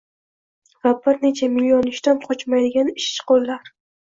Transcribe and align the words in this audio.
va 0.85 0.93
bir 1.03 1.19
necha 1.27 1.49
million 1.57 1.91
ishdan 1.91 2.25
qochmaydigan 2.25 2.93
ishchi 2.95 3.29
qo‘llar. 3.35 3.71